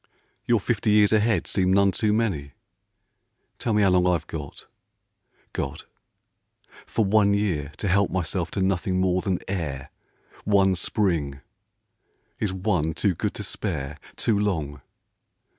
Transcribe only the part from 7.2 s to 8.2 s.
year To help